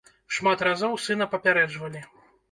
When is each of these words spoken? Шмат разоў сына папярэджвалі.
Шмат 0.35 0.61
разоў 0.67 0.95
сына 1.03 1.27
папярэджвалі. 1.33 2.01